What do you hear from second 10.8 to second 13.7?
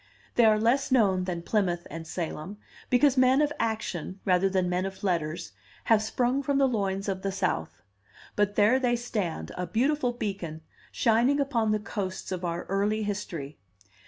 shining upon the coasts of our early history.